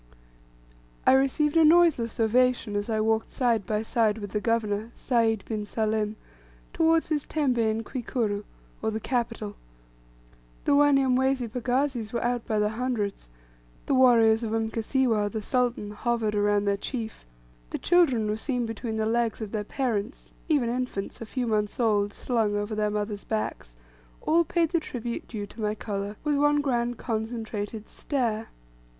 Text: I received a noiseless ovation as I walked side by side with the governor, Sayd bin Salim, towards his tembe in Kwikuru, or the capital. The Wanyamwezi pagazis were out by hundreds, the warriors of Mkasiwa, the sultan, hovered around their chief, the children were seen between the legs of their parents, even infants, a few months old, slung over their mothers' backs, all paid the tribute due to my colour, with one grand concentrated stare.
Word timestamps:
I 1.05 1.11
received 1.11 1.55
a 1.55 1.63
noiseless 1.63 2.19
ovation 2.19 2.75
as 2.75 2.89
I 2.89 2.99
walked 2.99 3.29
side 3.29 3.67
by 3.67 3.83
side 3.83 4.17
with 4.17 4.31
the 4.31 4.41
governor, 4.41 4.89
Sayd 4.95 5.45
bin 5.45 5.63
Salim, 5.63 6.15
towards 6.73 7.09
his 7.09 7.27
tembe 7.27 7.59
in 7.59 7.83
Kwikuru, 7.83 8.43
or 8.81 8.89
the 8.89 8.99
capital. 8.99 9.57
The 10.65 10.71
Wanyamwezi 10.71 11.47
pagazis 11.49 12.13
were 12.13 12.23
out 12.23 12.47
by 12.47 12.59
hundreds, 12.67 13.29
the 13.85 13.93
warriors 13.93 14.41
of 14.41 14.53
Mkasiwa, 14.53 15.29
the 15.31 15.43
sultan, 15.43 15.91
hovered 15.91 16.33
around 16.33 16.65
their 16.65 16.77
chief, 16.77 17.23
the 17.69 17.77
children 17.77 18.27
were 18.27 18.37
seen 18.37 18.65
between 18.65 18.97
the 18.97 19.05
legs 19.05 19.39
of 19.39 19.51
their 19.51 19.63
parents, 19.63 20.31
even 20.49 20.67
infants, 20.67 21.21
a 21.21 21.27
few 21.27 21.45
months 21.45 21.79
old, 21.79 22.11
slung 22.11 22.55
over 22.55 22.73
their 22.73 22.89
mothers' 22.89 23.23
backs, 23.23 23.75
all 24.23 24.43
paid 24.43 24.69
the 24.69 24.79
tribute 24.79 25.27
due 25.27 25.45
to 25.45 25.61
my 25.61 25.75
colour, 25.75 26.15
with 26.23 26.37
one 26.37 26.59
grand 26.59 26.97
concentrated 26.97 27.87
stare. 27.87 28.47